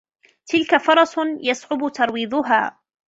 تلك 0.45 0.77
فرس 0.77 1.15
يصعب 1.43 1.91
ترويضها. 1.91 2.79